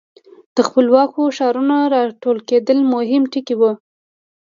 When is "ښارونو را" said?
1.37-2.01